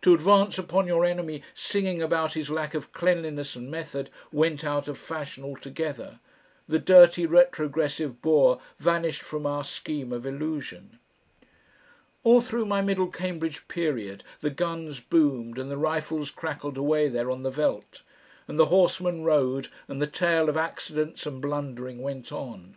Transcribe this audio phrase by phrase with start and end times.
[0.00, 4.88] To advance upon your enemy singing about his lack of cleanliness and method went out
[4.88, 6.20] of fashion altogether!
[6.66, 10.98] The dirty retrogressive Boer vanished from our scheme of illusion.
[12.24, 17.30] All through my middle Cambridge period, the guns boomed and the rifles crackled away there
[17.30, 18.00] on the veldt,
[18.46, 22.76] and the horsemen rode and the tale of accidents and blundering went on.